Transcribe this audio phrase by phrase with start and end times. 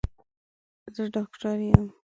[0.95, 1.85] زه ډاکټر يم.